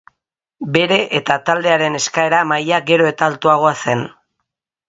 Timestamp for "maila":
2.53-2.83